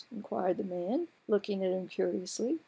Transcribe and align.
"inquired 0.11 0.57
the 0.57 0.63
man, 0.63 1.07
looking 1.27 1.63
at 1.63 1.69
him 1.71 1.87
curiously. 1.87 2.59